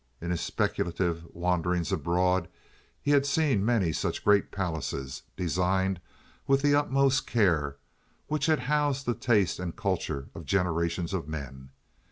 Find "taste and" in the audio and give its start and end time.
9.13-9.75